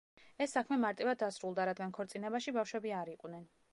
[0.45, 3.47] ეს საქმე მარტივად დასრულდა, რადგან ქორწინებაში ბავშვები არ იყვნენ.